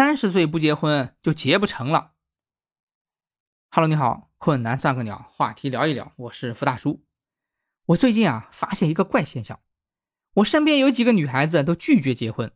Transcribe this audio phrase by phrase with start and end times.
[0.00, 2.14] 三十岁不结婚就结不成了。
[3.70, 7.04] Hello，你好，困难算个鸟，话题聊一聊，我是福大叔。
[7.84, 9.60] 我最近啊发现一个怪现象，
[10.36, 12.50] 我身边有几个女孩子都拒绝结婚，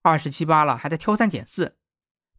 [0.00, 1.76] 二十七八了还在挑三拣四，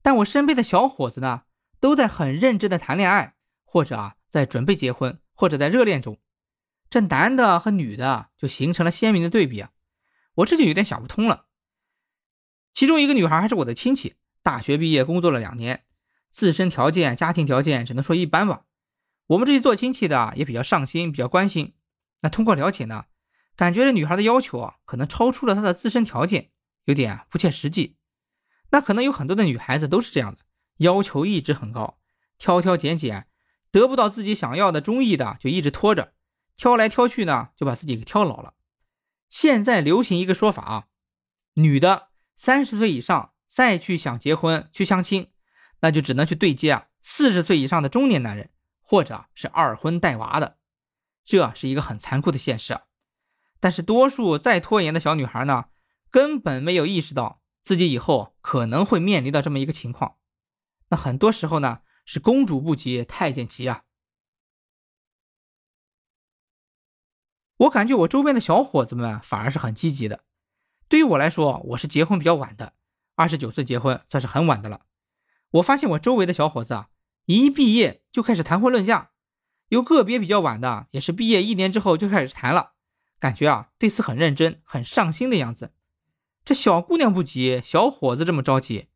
[0.02, 1.44] 但我身边的小伙子呢，
[1.80, 6.20] 都在很认真的谈恋爱，或者啊在准备结婚，或者在热恋中。
[6.90, 9.70] 这男的和女的就形成了鲜明的对比啊，
[10.38, 11.46] 我这就有点想不通了。
[12.74, 14.16] 其中一个女孩还是我的亲戚，
[14.48, 15.84] 大学毕业工作了两年，
[16.30, 18.64] 自身条件、家庭条件只能说一般吧。
[19.26, 21.74] 我们这些做亲戚的也比较上心，比较关心。
[22.22, 23.08] 那通过了解呢，
[23.58, 26.52] 感觉这女孩的要求啊，可能超出了她的自身条件，
[26.86, 27.98] 有点不切实际。
[28.70, 30.40] 那可能有很多的女孩子都是这样的，
[30.78, 32.00] 要求一直很高，
[32.38, 33.28] 挑挑拣拣，
[33.70, 36.14] 得不到自己想要的、中意的，就一直拖着。
[36.56, 38.54] 挑来挑去呢，就把自己给挑老了。
[39.28, 40.86] 现在流行一个说法啊，
[41.56, 42.08] 女的
[42.38, 45.32] 三十岁以上再去想结婚去相亲，
[45.80, 50.60] 那就只能去对接啊四十岁以上的中年男人，或者是二婚带娃的。
[51.26, 52.80] 这是一个很残酷的现实。
[53.60, 55.70] 但是多数再拖延的小女孩呢，
[56.12, 60.18] 根本没有意识到自己以后可能会面临到这么一个情况。
[60.90, 63.86] 那很多时候呢，是公主不急太监急啊。
[67.56, 70.26] 我感觉我周边的小伙子们反而是很积极的。
[70.88, 72.76] 对于我来说，我是结婚比较晚的，
[73.18, 74.86] 二十九岁结婚算是很晚的了。
[75.50, 76.90] 我发现我周围的小伙子啊，
[77.26, 79.10] 一毕业就开始谈婚论嫁，
[79.70, 82.74] 有个别比较晚的，也是毕业一年之后就开始谈了，
[83.20, 85.74] 感觉啊对此很认真、很上心的样子。
[86.46, 88.90] 这小姑娘不急，小伙子这么着急，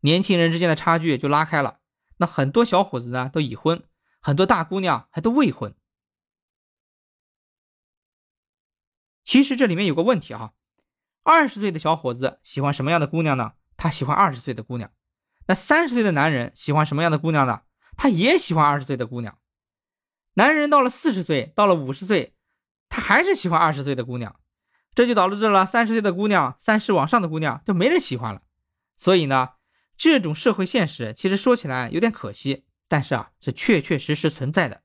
[0.00, 1.78] 年轻人之间的差距就拉开了。
[2.16, 3.84] 那很多小伙子呢都已婚，
[4.20, 5.72] 很多大姑娘还都未婚。
[9.22, 10.54] 其实这里面有个问题啊，
[11.22, 13.52] 二十岁的小伙子喜欢什么样的姑娘呢？
[13.78, 14.90] 他喜欢二十岁的姑娘。
[15.46, 17.62] 那三十岁的男人喜欢什么样的姑娘呢？
[17.96, 19.38] 他也喜欢二十岁的姑娘。
[20.34, 22.34] 男人到了四十岁，到了五十岁，
[22.90, 24.38] 他还是喜欢二十岁的姑娘。
[24.94, 28.42] 这就导致了三十岁的姑娘、三十往上的姑娘就没人喜欢了。
[28.96, 29.50] 所以呢，
[29.96, 34.82] 这种社会现实其实说起来有点可惜，但是啊，是确确实实存在的。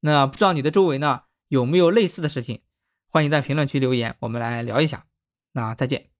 [0.00, 2.62] 那不知道你的周围呢有没有类似的事情？
[3.08, 5.04] 欢迎在评论区留言，我们来聊一下。
[5.52, 6.11] 那再见。